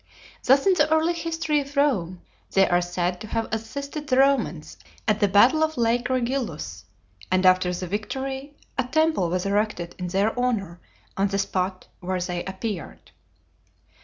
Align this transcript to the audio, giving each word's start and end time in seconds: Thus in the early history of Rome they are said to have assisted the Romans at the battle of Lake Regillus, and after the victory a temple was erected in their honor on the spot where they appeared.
Thus 0.45 0.65
in 0.65 0.73
the 0.73 0.91
early 0.91 1.13
history 1.13 1.59
of 1.59 1.77
Rome 1.77 2.21
they 2.53 2.67
are 2.67 2.81
said 2.81 3.21
to 3.21 3.27
have 3.27 3.47
assisted 3.51 4.07
the 4.07 4.17
Romans 4.17 4.75
at 5.07 5.19
the 5.19 5.27
battle 5.27 5.63
of 5.63 5.77
Lake 5.77 6.09
Regillus, 6.09 6.85
and 7.31 7.45
after 7.45 7.71
the 7.71 7.85
victory 7.85 8.55
a 8.79 8.83
temple 8.85 9.29
was 9.29 9.45
erected 9.45 9.93
in 9.99 10.07
their 10.07 10.31
honor 10.39 10.79
on 11.17 11.27
the 11.27 11.37
spot 11.37 11.85
where 11.99 12.19
they 12.19 12.43
appeared. 12.45 13.11